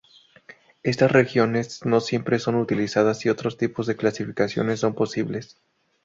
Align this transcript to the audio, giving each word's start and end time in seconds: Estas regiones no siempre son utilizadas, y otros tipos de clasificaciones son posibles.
Estas 0.81 1.11
regiones 1.11 1.85
no 1.85 2.01
siempre 2.01 2.39
son 2.39 2.55
utilizadas, 2.55 3.23
y 3.27 3.29
otros 3.29 3.59
tipos 3.59 3.85
de 3.85 3.97
clasificaciones 3.97 4.79
son 4.79 4.95
posibles. 4.95 5.59